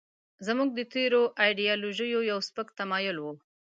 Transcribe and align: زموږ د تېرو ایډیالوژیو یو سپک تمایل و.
زموږ 0.47 0.69
د 0.75 0.81
تېرو 0.93 1.21
ایډیالوژیو 1.43 2.19
یو 2.31 2.39
سپک 2.47 2.67
تمایل 2.79 3.17
و. 3.19 3.25